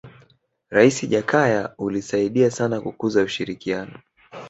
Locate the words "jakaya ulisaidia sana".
1.07-2.81